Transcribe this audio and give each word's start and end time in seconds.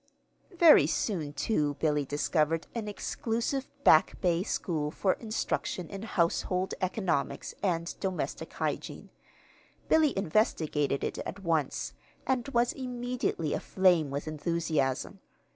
Very 0.57 0.87
soon, 0.87 1.31
too, 1.31 1.75
Billy 1.75 2.05
discovered 2.05 2.65
an 2.73 2.87
exclusive 2.87 3.69
Back 3.83 4.19
Bay 4.19 4.41
school 4.41 4.89
for 4.89 5.13
instruction 5.13 5.87
in 5.89 6.01
household 6.01 6.73
economics 6.81 7.53
and 7.61 7.93
domestic 7.99 8.53
hygiene. 8.53 9.11
Billy 9.89 10.17
investigated 10.17 11.03
it 11.03 11.19
at 11.19 11.43
once, 11.43 11.93
and 12.25 12.47
was 12.47 12.73
immediately 12.73 13.53
aflame 13.53 14.09
with 14.09 14.27
enthusiasm. 14.27 15.19